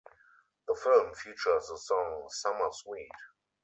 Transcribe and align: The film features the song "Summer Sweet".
The 0.67 0.73
film 0.73 1.13
features 1.13 1.67
the 1.67 1.77
song 1.77 2.25
"Summer 2.31 2.69
Sweet". 2.71 3.11